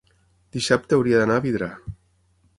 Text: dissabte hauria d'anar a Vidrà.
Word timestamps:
dissabte 0.57 0.97
hauria 0.99 1.21
d'anar 1.21 1.39
a 1.43 1.45
Vidrà. 1.45 1.71